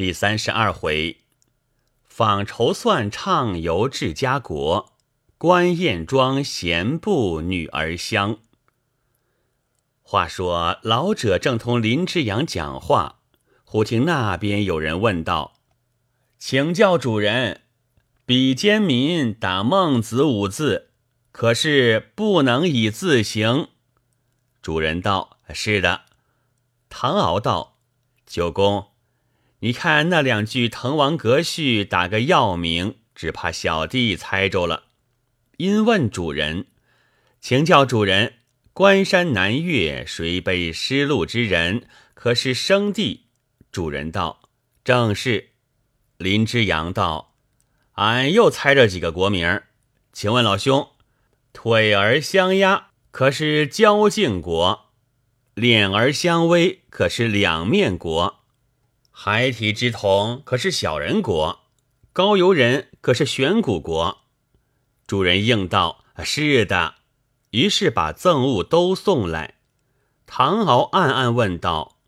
[0.00, 1.18] 第三十二回，
[2.06, 4.94] 访筹算畅游至家国，
[5.36, 8.38] 观燕庄闲步女儿香。
[10.00, 13.18] 话说老者正同林之阳讲话，
[13.62, 15.60] 忽听那边有人问道
[16.40, 17.64] ：“请教主人，
[18.24, 20.92] 比肩民打孟子五字，
[21.30, 23.68] 可是不能以字行？”
[24.62, 26.04] 主人道：“是的。”
[26.88, 27.76] 唐敖道
[28.24, 28.86] ：“九公。”
[29.62, 34.84] 你看那两句滕王阁序打个药名，只怕小弟猜着了。
[35.58, 36.68] 因问主人，
[37.42, 38.36] 请教主人，
[38.72, 41.86] 关山南岳谁被失路之人？
[42.14, 43.26] 可是生地？
[43.70, 44.40] 主人道：
[44.82, 45.50] 正是。
[46.16, 47.34] 林之阳道：
[47.92, 49.60] 俺又猜着几个国名，
[50.14, 50.88] 请问老兄，
[51.52, 54.86] 腿儿相压可是交颈国？
[55.52, 58.39] 脸儿相偎可是两面国？
[59.22, 61.60] 孩提之童可是小人国，
[62.10, 64.22] 高邮人可是玄古国。
[65.06, 66.94] 主人应道：“是的。”
[67.52, 69.56] 于是把赠物都送来。
[70.24, 71.98] 唐敖暗暗问道：“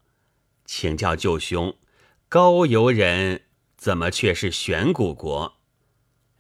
[0.64, 1.76] 请教舅兄，
[2.30, 3.42] 高邮人
[3.76, 5.56] 怎么却是玄古国？”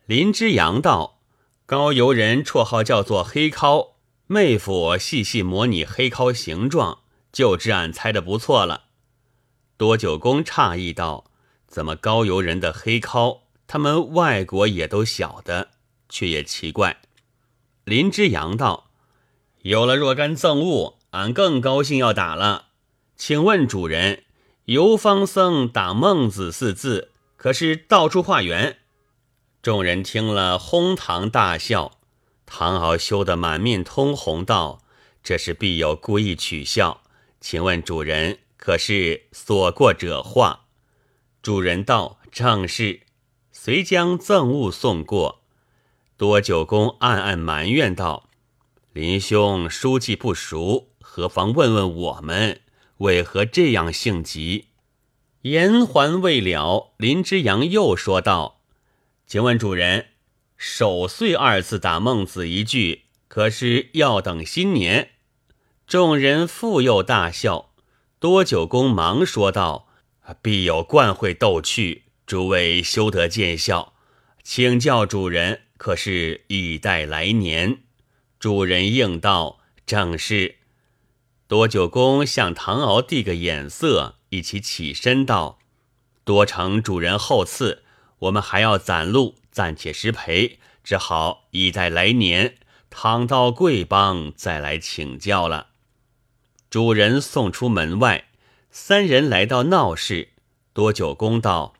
[0.08, 1.20] 林之阳道
[1.66, 3.90] ：“高邮人绰号叫做黑尻，
[4.26, 8.84] 妹夫细细模拟黑尻形状，就知俺猜的不错了。”
[9.76, 11.24] 多九公诧异道
[11.66, 15.70] ：“怎么高邮人的黑尻，他们外国也都晓得，
[16.08, 16.98] 却也奇怪。”
[17.84, 18.90] 林之阳道
[19.62, 22.66] ：“有了若干赠物，俺更高兴要打了。
[23.16, 24.22] 请问主人，
[24.66, 28.78] 游方僧打孟子四字，可是到处化缘？”
[29.62, 31.98] 众人听了，哄堂大笑。
[32.46, 34.82] 唐敖羞得满面通红，道
[35.24, 37.02] ：“这是必有故意取笑。
[37.40, 40.66] 请问主人。”可是所过者化，
[41.42, 43.00] 主人道正是，
[43.50, 45.42] 遂将赠物送过。
[46.16, 48.30] 多九公暗暗埋怨道
[48.94, 52.60] ：“林兄书记不熟，何妨问问我们，
[52.98, 54.68] 为何这样性急？”
[55.42, 58.60] 言还未了，林之阳又说道
[59.26, 60.10] ：“请问主人，
[60.56, 65.10] 守岁二字打孟子一句，可是要等新年？”
[65.88, 67.71] 众人复又大笑。
[68.22, 69.88] 多九公忙说道
[70.40, 73.94] ：“必有冠会逗趣，诸位休得见笑。
[74.44, 77.78] 请教主人，可是以待来年？”
[78.38, 80.58] 主人应道：“正是。”
[81.48, 85.58] 多九公向唐敖递个眼色，一起起身道
[86.22, 87.82] ：“多承主人厚赐，
[88.20, 92.54] 我们还要攒路，暂且失陪，只好以待来年。
[92.88, 95.70] 倘到贵邦，再来请教了。”
[96.72, 98.28] 主人送出门外，
[98.70, 100.30] 三人来到闹市。
[100.72, 101.74] 多九公道：“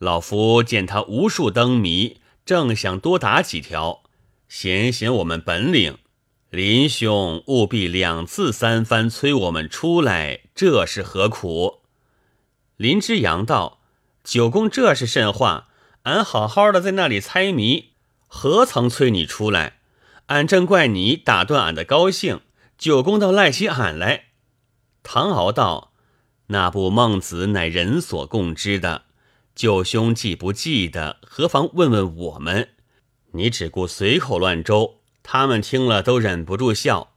[0.00, 4.02] 老夫见他无数灯谜，正想多打几条，
[4.48, 5.98] 显显我们本领。
[6.50, 11.82] 林兄务必两次三番催我们出来，这是何苦？”
[12.76, 13.78] 林之阳道
[14.24, 15.68] ：“九公这是甚话？
[16.02, 17.90] 俺好好的在那里猜谜，
[18.26, 19.78] 何曾催你出来？
[20.26, 22.40] 俺正怪你打断俺的高兴。”
[22.78, 24.26] 九公倒赖起俺来，
[25.02, 25.92] 唐敖道
[26.46, 29.06] ：“那部孟子乃人所共知的，
[29.52, 32.68] 舅兄既不记得，何妨问问我们？
[33.32, 37.14] 你只顾随口乱诌，他们听了都忍不住笑。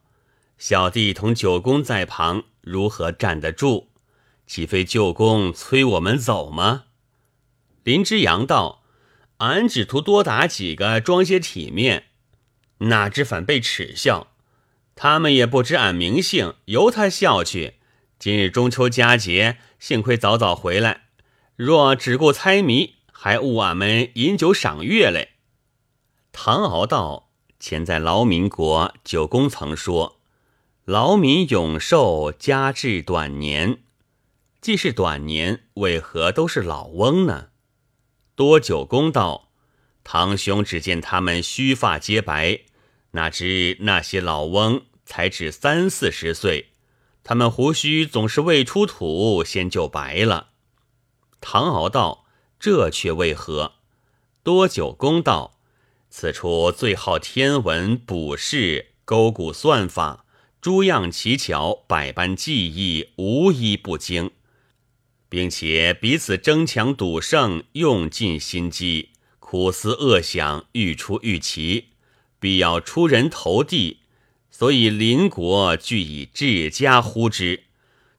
[0.58, 3.90] 小弟同九公在旁，如何站得住？
[4.48, 6.86] 岂非舅公催我们走吗？”
[7.86, 8.82] 林之阳道
[9.38, 12.06] ：“俺只图多打几个，装些体面，
[12.80, 14.30] 哪知反被耻笑。”
[14.96, 17.76] 他们也不知俺名姓，由他笑去。
[18.20, 21.06] 今日中秋佳节，幸亏早早回来。
[21.56, 25.30] 若只顾猜谜，还误俺们饮酒赏月嘞。
[26.32, 30.20] 唐敖道：“前在劳民国，九公曾说，
[30.86, 33.80] 劳民永寿，家至短年。
[34.62, 37.48] 既是短年，为何都是老翁呢？”
[38.36, 39.52] 多九公道
[40.04, 42.62] ：“堂兄只见他们须发皆白，
[43.12, 46.70] 哪知那些老翁。”才只三四十岁，
[47.22, 50.52] 他们胡须总是未出土先就白了。
[51.42, 52.26] 唐敖道
[52.58, 53.74] ：“这却为何？”
[54.42, 55.60] 多九公道
[56.10, 60.24] ：“此处最好天文卜筮、勾股算法，
[60.62, 64.32] 诸样奇巧，百般技艺，无一不精，
[65.28, 69.10] 并且彼此争强赌胜，用尽心机，
[69.40, 71.90] 苦思恶想，愈出愈奇，
[72.42, 74.00] 必要出人头地。”
[74.54, 77.64] 所以邻国俱以治家呼之，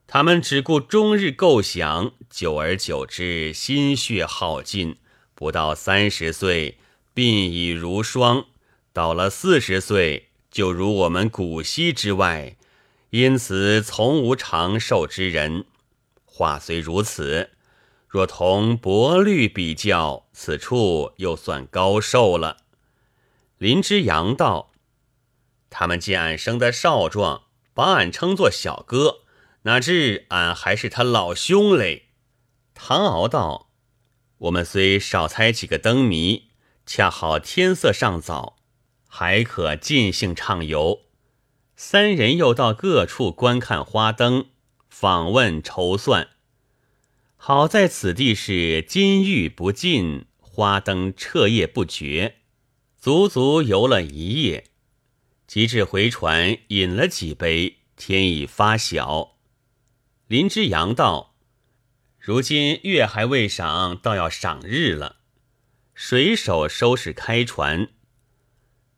[0.06, 4.96] 他们只顾终日构想，久而久之，心血耗尽，
[5.34, 6.78] 不到三十岁，
[7.14, 8.46] 鬓已如霜；
[8.94, 12.56] 到了四十岁，就如我们古稀之外，
[13.10, 15.66] 因此从无长寿之人。
[16.24, 17.50] 话虽如此，
[18.08, 22.61] 若同薄绿比较，此处又算高寿了。
[23.62, 24.72] 林之阳道
[25.70, 29.20] ：“他们见俺生得少壮，把俺称作小哥。”
[29.62, 32.08] 哪知俺还是他老兄嘞！
[32.74, 33.70] 唐敖道
[34.38, 36.48] ：“我们虽少猜几个灯谜，
[36.84, 38.56] 恰好天色尚早，
[39.06, 41.02] 还可尽兴畅游。”
[41.78, 44.46] 三人又到各处观看花灯，
[44.88, 46.30] 访问筹算。
[47.36, 52.38] 好在此地是金玉不尽，花灯彻夜不绝，
[53.02, 54.66] 足足游了一夜。
[55.48, 59.38] 及至回船，饮了几杯，天已发晓。
[60.28, 61.34] 林之阳道
[62.20, 65.16] ：“如今月还未赏，倒要赏日了。”
[65.94, 67.88] 水手收拾开船。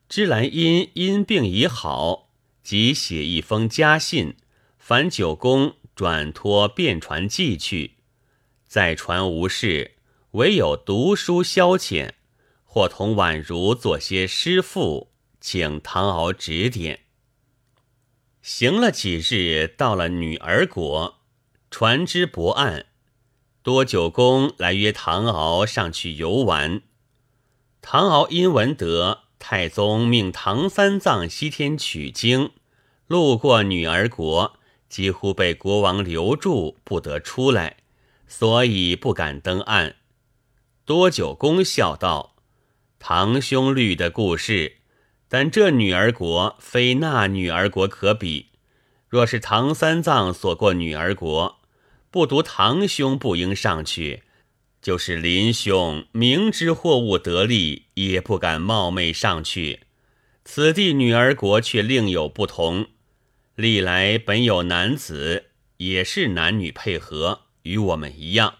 [0.06, 2.28] 芝兰因因病已好，
[2.62, 4.36] 即写一封家信，
[4.76, 7.94] 烦九公转托便船寄去。
[8.68, 9.92] 在船无事，
[10.32, 12.12] 唯有读书消遣，
[12.74, 17.04] 或同宛如做些诗赋，请唐敖指点。
[18.42, 21.20] 行了几日，到了女儿国。
[21.70, 22.86] 船只泊岸，
[23.62, 26.82] 多九公来约唐敖上去游玩。
[27.80, 32.50] 唐敖因闻得太宗命唐三藏西天取经，
[33.06, 37.76] 路过女儿国，几乎被国王留住，不得出来，
[38.26, 39.94] 所以不敢登岸。
[40.84, 42.33] 多九公笑道
[43.06, 44.76] ：“堂兄虑的故事，
[45.28, 48.46] 但这女儿国非那女儿国可比。
[49.10, 51.60] 若是唐三藏所过女儿国。”
[52.10, 54.22] 不独堂兄不应上去，
[54.80, 59.80] 就是林兄明知货物得利，也不敢冒昧上去。
[60.46, 62.86] 此地女儿国却另有不同，
[63.54, 68.54] 历来本有男子，也是男女配合，与我们一样。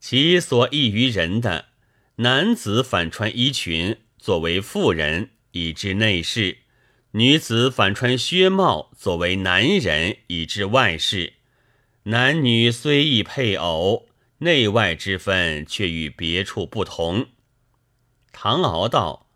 [0.00, 1.66] 其所异于人的，
[2.20, 6.56] 男子反穿衣裙，作为妇人，以至内侍；
[7.12, 11.34] 女子反穿靴帽，作为男人，以至外事。
[12.02, 17.28] 男女虽异配偶，内外之分却与别处不同。
[18.32, 19.30] 唐敖道：“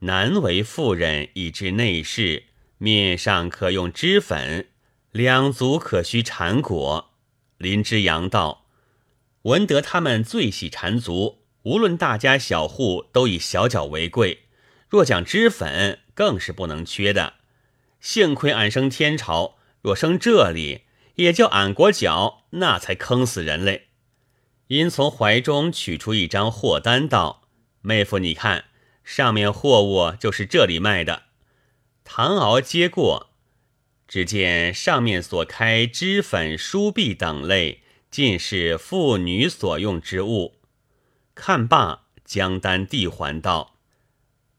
[0.00, 2.44] 男为妇人，以至内侍，
[2.76, 4.68] 面上可用脂粉，
[5.10, 7.14] 两足可须缠裹。”
[7.56, 8.66] 林之阳道
[9.44, 14.44] ：“闻得他们最喜缠足，无论大家小户，都以小脚为贵。
[14.88, 17.34] 若讲脂粉，更是不能缺的。
[18.00, 20.82] 幸亏俺生天朝，若生这里。”
[21.16, 23.88] 也叫俺国脚，那才坑死人嘞！
[24.68, 27.42] 因从怀中取出一张货单，道
[27.82, 28.66] ：“妹夫，你看，
[29.04, 31.24] 上面货物就是这里卖的。”
[32.04, 33.30] 唐敖接过，
[34.08, 40.54] 只见上面所开脂粉、梳篦等类，尽是妇女所用之物。
[41.42, 43.78] 看罢，将单递还道：“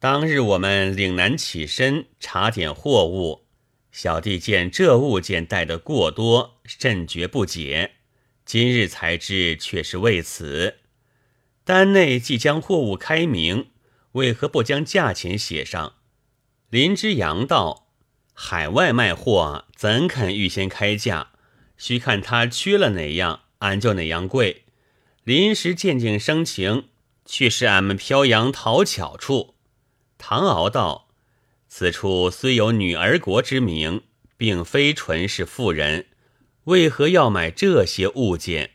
[0.01, 3.45] 当日我们岭南起身查点货物。”
[3.93, 7.97] 小弟见这物件带的过多，甚觉不解。
[8.45, 10.79] 今日才知，却是为此。
[11.63, 13.69] 单内即将货物开明，
[14.13, 15.97] 为何不将价钱写上？
[16.71, 17.89] 林之阳道：
[18.33, 21.33] 海外卖货怎肯预先开价？
[21.77, 24.63] 须看他缺了哪样，俺就哪样贵。
[25.23, 26.85] 临时见景生情，
[27.25, 29.55] 却是俺们漂洋讨巧处。
[30.17, 31.09] 唐敖道。
[31.73, 34.01] 此处虽有女儿国之名，
[34.35, 36.07] 并非纯是妇人，
[36.65, 38.71] 为何要买这些物件？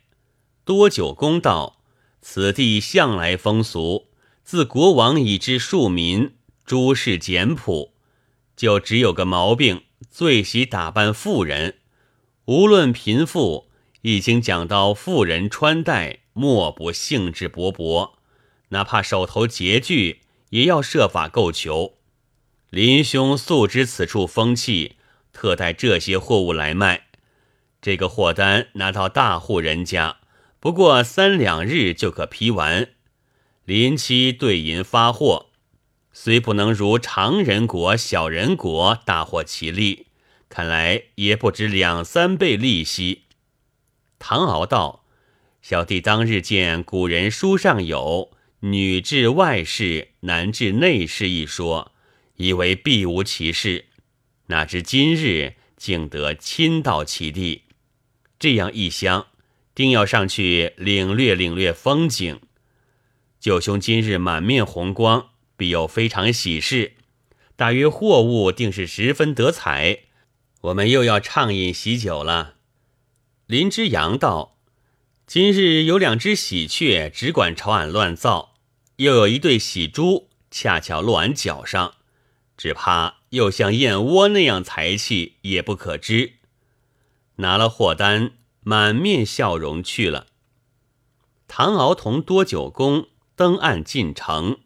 [0.64, 1.82] 多久公道：
[2.22, 4.08] 此地向来风俗，
[4.42, 7.92] 自国王以至庶民，诸事简朴，
[8.56, 11.80] 就只有个毛病，最喜打扮妇人。
[12.46, 13.68] 无论贫富，
[14.00, 18.10] 已经讲到妇人穿戴，莫不兴致勃勃，
[18.68, 21.94] 哪怕手头拮据，也要设法购求。
[22.68, 24.96] 林兄素知此处风气，
[25.32, 27.06] 特带这些货物来卖。
[27.80, 30.18] 这个货单拿到大户人家，
[30.60, 32.90] 不过三两日就可批完。
[33.64, 35.46] 林七对银发货，
[36.12, 40.08] 虽不能如常人国、小人国大获其利，
[40.50, 43.22] 看来也不止两三倍利息。
[44.18, 45.04] 唐敖道
[45.68, 48.30] ：“小弟当日见古人书上有
[48.62, 51.90] ‘女治外事，男治内事’一说。”
[52.38, 53.86] 以为必无其事，
[54.46, 57.62] 哪知今日竟得亲到其地。
[58.38, 59.26] 这样一厢，
[59.74, 62.38] 定要上去领略领略风景。
[63.40, 66.92] 九兄今日满面红光，必有非常喜事。
[67.56, 70.02] 大约货物定是十分得彩，
[70.60, 72.54] 我们又要畅饮喜酒了。
[73.48, 74.55] 林之阳道
[75.26, 78.54] ：“今日有两只喜鹊，只管朝俺乱造；
[78.98, 81.94] 又有一对喜猪，恰巧落俺脚上，
[82.56, 86.34] 只怕又像燕窝那样财气，也不可知。”
[87.38, 90.28] 拿了货单，满面笑容去了。
[91.48, 94.60] 唐敖同多九公登岸进城，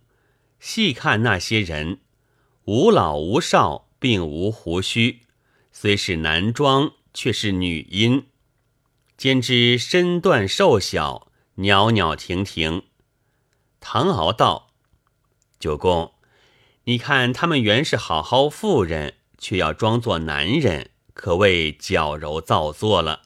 [0.61, 2.01] 细看那些人，
[2.67, 5.21] 无老无少，并无胡须，
[5.73, 8.27] 虽是男装，却是女音。
[9.21, 12.85] 兼之身段瘦小，袅袅婷婷。
[13.79, 14.71] 唐敖道
[15.61, 16.15] ：“九公，
[16.85, 23.25] 你看他们原是好好妇人，却要装作男人，可谓矫揉造作了。”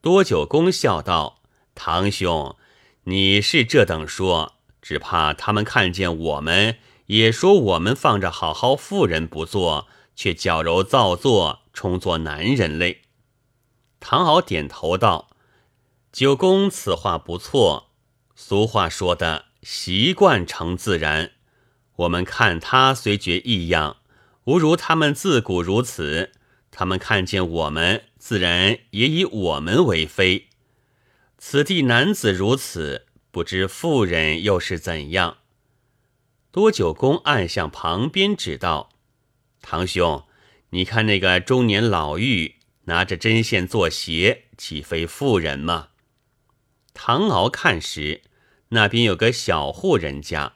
[0.00, 1.42] 多九公笑道
[1.76, 2.56] ：“堂兄，
[3.04, 13.02] 你是这等说，只怕他们看见我们，也说我们放着好好妇人不做，却矫揉造作，充作男人类。”
[14.00, 15.30] 唐敖点头道
[16.12, 17.90] ：“九公此话不错。
[18.34, 21.32] 俗话说的‘习惯成自然’，
[21.96, 23.96] 我们看他虽觉异样，
[24.44, 26.32] 无如他们自古如此。
[26.70, 30.48] 他们看见我们，自然也以我们为非。
[31.38, 35.38] 此地男子如此，不知妇人又是怎样？”
[36.52, 38.90] 多九公暗向旁边指道
[39.62, 40.24] ：“堂兄，
[40.70, 42.55] 你看那个中年老妪。”
[42.86, 45.90] 拿着针线做鞋，岂非妇人吗？
[46.94, 48.22] 唐敖看时，
[48.70, 50.54] 那边有个小户人家，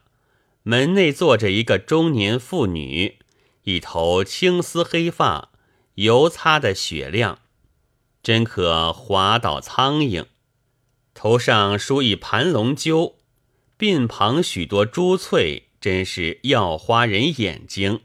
[0.63, 3.19] 门内坐着一个中年妇女，
[3.65, 5.51] 一头青丝黑发，
[5.95, 7.41] 油擦的雪亮，
[8.23, 10.27] 真可滑倒苍蝇。
[11.13, 13.17] 头上梳一盘龙揪，
[13.79, 18.03] 鬓旁许多珠翠，真是耀花人眼睛。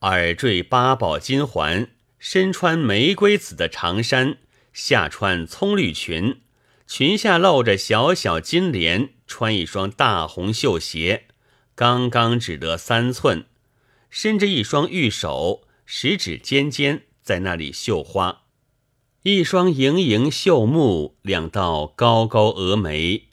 [0.00, 1.88] 耳坠八宝金环。
[2.18, 4.38] 身穿玫瑰紫的长衫，
[4.72, 6.40] 下穿葱绿裙，
[6.86, 11.26] 裙下露着小小金莲，穿一双大红绣鞋，
[11.74, 13.46] 刚刚只得三寸，
[14.10, 18.42] 伸着一双玉手，食指尖尖在那里绣花，
[19.22, 23.28] 一双盈盈秀目，两道高高峨眉，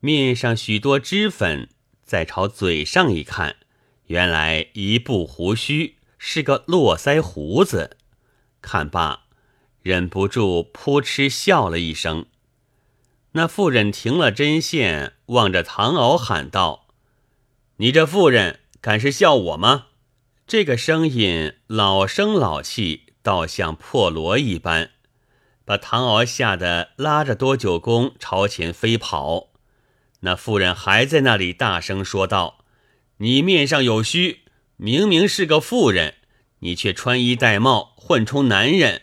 [0.00, 1.68] 面上许多脂粉，
[2.04, 3.56] 再朝嘴上一看，
[4.06, 7.97] 原来一部胡须是个络腮胡子。
[8.60, 9.24] 看罢，
[9.82, 12.26] 忍不住扑哧笑了一声。
[13.32, 16.88] 那妇人停了针线，望着唐敖喊道
[17.76, 19.86] ：“你这妇人敢是笑我吗？”
[20.48, 24.92] 这个声音老声老气，倒像破锣一般，
[25.64, 29.50] 把唐敖吓得拉着多九公朝前飞跑。
[30.20, 32.64] 那妇人还在那里大声说道
[33.18, 34.40] ：“你面上有须，
[34.76, 36.14] 明明是个妇人。”
[36.60, 39.02] 你却穿衣戴帽混充男人，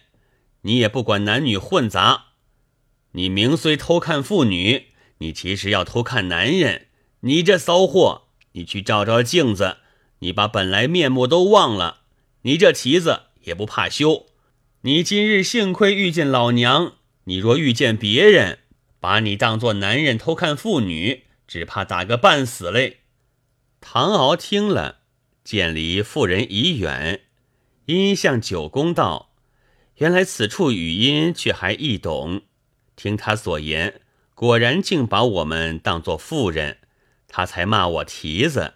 [0.62, 2.26] 你也不管男女混杂。
[3.12, 4.88] 你明虽偷看妇女，
[5.20, 6.88] 你其实要偷看男人。
[7.22, 9.78] 你这骚货，你去照照镜子，
[10.20, 12.02] 你把本来面目都忘了。
[12.42, 14.28] 你这蹄子也不怕羞。
[14.82, 16.94] 你今日幸亏遇见老娘，
[17.24, 18.60] 你若遇见别人，
[19.00, 23.00] 把你当作男人偷看妇女，只怕打个半死嘞。
[23.82, 25.00] 唐敖听了，
[25.44, 27.22] 见离妇人已远。
[27.86, 29.32] 因向九公道
[29.98, 32.42] ：“原来此处语音却还易懂。
[32.96, 34.01] 听他所言，
[34.34, 36.80] 果然竟把我们当作妇人，
[37.27, 38.75] 他才骂我蹄子。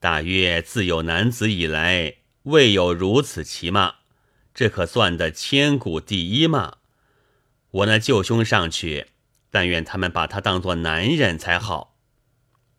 [0.00, 3.96] 大约自有男子以来，未有如此奇骂。
[4.54, 6.78] 这可算得千古第一骂。
[7.70, 9.08] 我那舅兄上去，
[9.50, 11.96] 但愿他们把他当作男人才好。”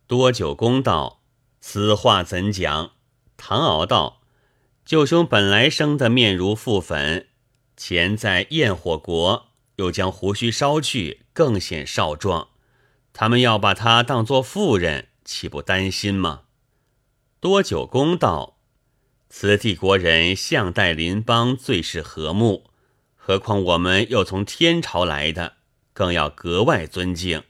[0.07, 1.21] 多九公道
[1.61, 2.91] ：“此话怎讲？”
[3.37, 4.18] 唐敖道。
[4.89, 7.27] 舅兄本来生得面如覆粉，
[7.77, 12.47] 前在焰火国又将胡须烧去，更显少壮。
[13.13, 16.45] 他们要把他当作妇人，岂不担心吗？
[17.39, 18.57] 多久公道：
[19.29, 22.71] 此地国人向代邻邦，最是和睦。
[23.15, 25.57] 何况我们又从天朝来的，
[25.93, 27.43] 更要格外尊敬。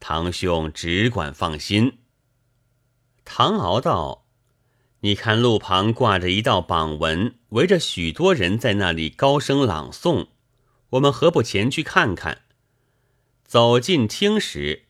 [0.00, 1.98] 堂兄只管放心。
[3.24, 4.19] 唐敖道。
[5.02, 10.26] 你看路旁挂着一道榜文，围着许多人在那里高声朗诵。
[10.90, 12.42] 我们何不前去看看？
[13.46, 14.84] 走近听时，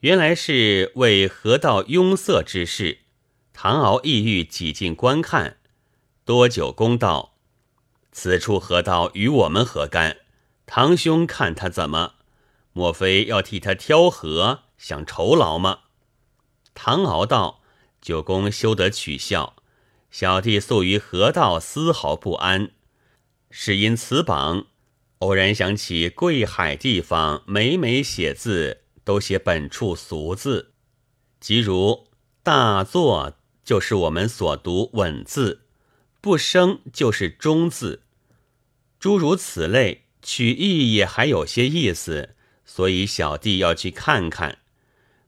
[0.00, 2.98] 原来是为河道拥塞之事。
[3.54, 5.56] 唐敖意欲挤进观看。
[6.26, 7.36] 多久公道
[8.12, 10.18] ：“此处河道与我们何干？
[10.66, 12.14] 堂兄看他怎么？
[12.74, 15.78] 莫非要替他挑河，想酬劳吗？
[16.74, 17.62] 唐敖道
[18.04, 19.56] ：“九公休得取笑，
[20.10, 22.70] 小弟素于河道丝毫不安，
[23.50, 24.66] 是因此榜
[25.20, 30.74] 偶然想起贵海地方每每写字都写本处俗字，
[31.40, 32.08] 即如
[32.42, 35.62] 大作就是我们所读稳字，
[36.20, 38.02] 不生就是中字，
[39.00, 44.58] 诸如此类，取义也还有些意思。”所以小弟要去看看，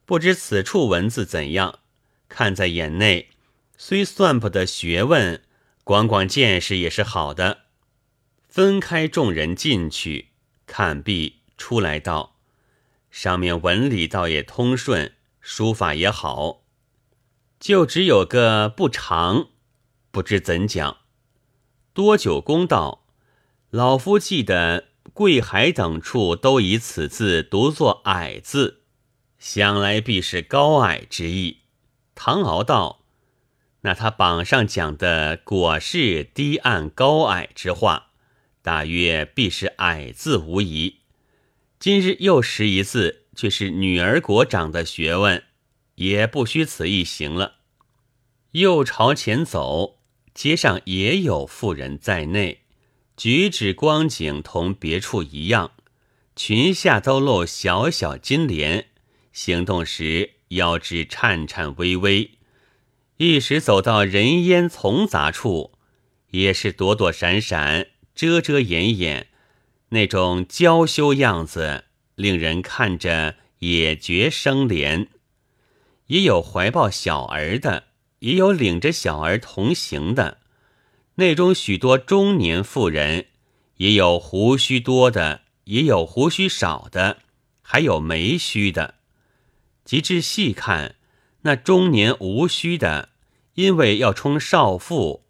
[0.04, 1.78] 不知此处文字怎样？
[2.28, 3.30] 看在眼内，
[3.76, 5.42] 虽算不得学问，
[5.84, 7.62] 广广见识也是好的。
[8.48, 10.28] 分开众人进去
[10.66, 12.36] 看毕，出来道：
[13.10, 16.62] 上面文理倒也通顺，书法也好，
[17.60, 19.48] 就只有个不长，
[20.10, 20.98] 不知怎讲。
[21.92, 23.06] 多久公道，
[23.70, 24.88] 老夫记得。
[25.12, 28.82] 贵海等处都以此字读作矮字，
[29.38, 31.60] 想来必是高矮之意。
[32.16, 33.04] 唐敖道
[33.82, 38.08] ：“那他榜上讲的果是低暗高矮之话，
[38.62, 41.02] 大约必是矮字无疑。
[41.78, 45.44] 今日又识一字，却是女儿国长的学问，
[45.96, 47.56] 也不虚此一行了。”
[48.52, 49.98] 又朝前走，
[50.32, 52.62] 街上也有妇人在内。
[53.14, 55.72] 举止光景同别处一样，
[56.34, 58.86] 裙下都露小小金莲，
[59.32, 62.32] 行动时腰肢颤颤巍巍。
[63.18, 65.72] 一时走到人烟丛杂处，
[66.30, 69.28] 也是躲躲闪闪、遮遮掩掩，
[69.88, 71.84] 那种娇羞样子，
[72.14, 75.08] 令人看着也觉生怜。
[76.08, 77.84] 也有怀抱小儿的，
[78.20, 80.38] 也有领着小儿同行的。
[81.16, 83.26] 内中许多中年妇人，
[83.78, 87.18] 也有胡须多的，也有胡须少的，
[87.62, 88.96] 还有没须的。
[89.86, 90.96] 及至细看，
[91.42, 93.08] 那中年无须的，
[93.54, 95.24] 因为要充少妇，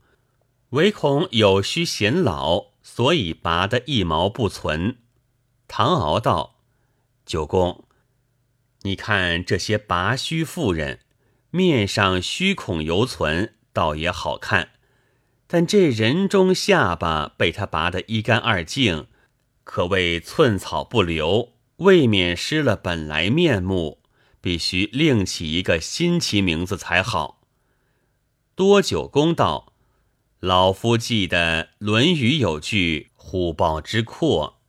[0.70, 4.96] 唯恐有须显老，所以拔得一毛不存。
[5.68, 6.56] 唐敖道
[7.24, 7.84] ：“九公，
[8.82, 11.00] 你看这些拔须妇人，
[11.50, 14.70] 面上须孔犹存，倒也好看。”
[15.48, 19.06] 但这人中下巴被他拔得一干二净，
[19.62, 24.00] 可谓寸草不留，未免失了本来面目，
[24.46, 27.42] 必须另起一个新奇名字才好。
[28.54, 29.72] 多久公道，
[30.38, 34.60] 老夫记得《论语》有句“虎豹之阔”，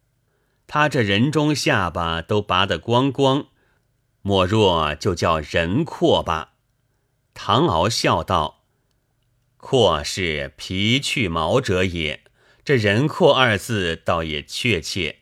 [0.65, 3.49] 他这人中下巴都拔得光光，
[4.23, 6.53] 莫若就叫人阔吧？
[7.35, 8.63] 唐敖笑道。
[9.57, 12.23] 阔是皮去毛者也，
[12.65, 15.19] 这人阔二字倒也确切。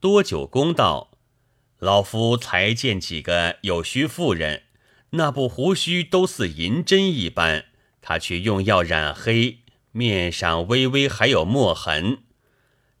[0.00, 1.12] 多久公道，
[1.78, 4.62] 老夫才见几个有须妇人，
[5.10, 7.66] 那不胡须都似银针一般，
[8.02, 9.58] 他却用药染黑，
[9.92, 12.18] 面上微微还有墨痕。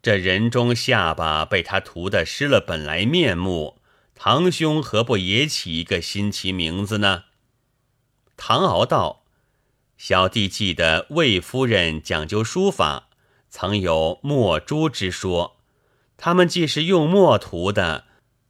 [0.00, 3.80] 这人中下巴被他涂得失了本来面目，
[4.14, 7.24] 堂兄何不也起一个新奇名字呢？
[8.36, 9.24] 唐敖道。
[9.96, 13.08] 小弟记得魏夫人讲究书法，
[13.50, 15.56] 曾有墨珠之说。
[16.16, 18.04] 他们既是用墨涂的，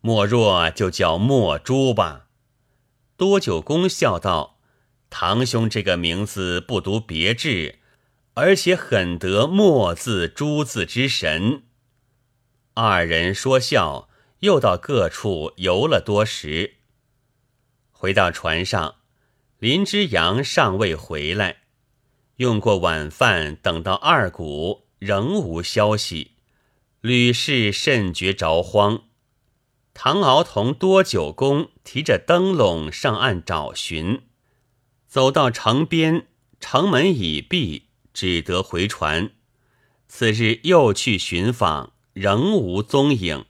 [0.08, 2.28] 莫若就叫墨珠吧。
[3.18, 4.58] 多久公笑道
[5.10, 7.80] ：“堂兄这个名字不读别致，
[8.32, 11.64] 而且很得墨字珠字之神。”
[12.72, 16.76] 二人说笑，又到各处游了多时。
[17.92, 18.94] 回到船上。
[19.58, 21.64] 林之阳尚未回来，
[22.36, 26.30] 用过晚饭，等到二鼓仍无消息，
[27.02, 29.02] 吕氏甚觉着慌。
[30.00, 34.20] 唐敖同多九公提着灯笼上岸找寻，
[35.08, 36.28] 走到城边，
[36.60, 39.32] 城门已闭，只得回船。
[40.06, 43.46] 次日又去寻访，仍无踪影。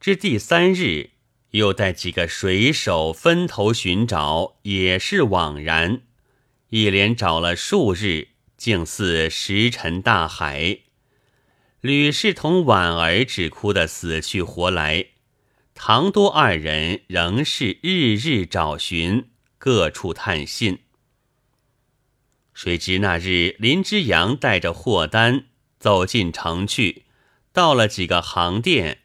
[0.00, 1.10] 至第三日。
[1.52, 6.02] 又带几个水手分头寻找，也是枉然。
[6.70, 10.78] 一连找了数日，竟似石沉大海。
[11.80, 15.06] 吕氏同婉儿只哭得死去活来，
[15.82, 20.80] 唐多二人仍是日日找寻，各处探信。
[22.52, 25.46] 谁知那日林之阳带着货单
[25.78, 27.06] 走进城去，
[27.54, 28.98] 到了几个行店。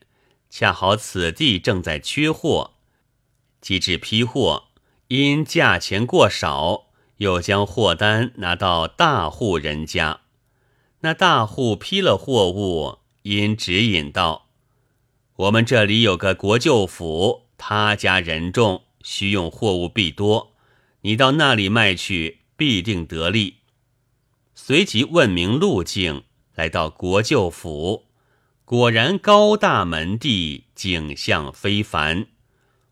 [0.50, 2.74] 恰好此地正在缺货，
[3.62, 4.66] 机至批货，
[5.08, 6.88] 因价钱过少，
[7.20, 10.20] 又将货单拿到大户人家。
[11.00, 14.45] 那大户批了货物，因指引道
[15.38, 20.54] ：“我们这里有个国舅府，他家人众，需用货物必多，
[21.02, 23.56] 你到那里卖去，必定得利。”
[24.56, 28.06] 随即问明路径，来到国舅府，
[28.64, 32.28] 果然高大门第，景象非凡。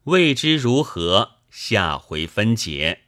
[0.03, 3.02] 未知如何，下回分解。